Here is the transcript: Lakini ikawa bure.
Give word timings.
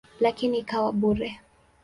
Lakini 0.19 0.57
ikawa 0.57 0.91
bure. 0.93 1.39